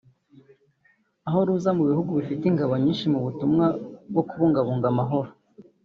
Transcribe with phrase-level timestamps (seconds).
[1.27, 3.65] aho ruza mu bihugu bifite ingabo nyinshi mu butumwa
[4.11, 5.29] bwo kubungabunga amahoro